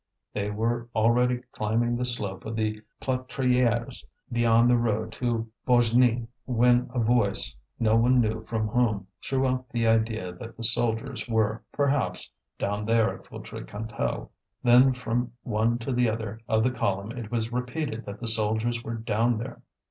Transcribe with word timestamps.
They 0.33 0.49
were 0.49 0.89
already 0.95 1.43
climbing 1.51 1.95
the 1.95 2.05
slope 2.05 2.43
of 2.45 2.55
the 2.55 2.81
Platriéres, 2.99 4.03
beyond 4.31 4.67
the 4.67 4.75
road 4.75 5.11
to 5.11 5.47
Beaugnies, 5.67 6.25
when 6.45 6.89
a 6.91 6.99
voice, 6.99 7.55
no 7.79 7.95
one 7.97 8.19
knew 8.19 8.43
from 8.45 8.67
whom, 8.69 9.05
threw 9.23 9.45
out 9.45 9.69
the 9.69 9.85
idea 9.85 10.33
that 10.33 10.57
the 10.57 10.63
soldiers 10.63 11.27
were, 11.27 11.61
perhaps, 11.71 12.31
down 12.57 12.85
there 12.87 13.13
at 13.13 13.27
Feutry 13.27 13.63
Cantel. 13.63 14.31
Then 14.63 14.93
from 14.95 15.33
one 15.43 15.77
to 15.77 15.91
the 15.91 16.09
other 16.09 16.39
of 16.47 16.63
the 16.63 16.71
column 16.71 17.11
it 17.11 17.29
was 17.29 17.51
repeated 17.51 18.03
that 18.07 18.19
the 18.19 18.27
soldiers 18.27 18.83
were 18.83 18.95
down 18.95 19.37
there. 19.37 19.61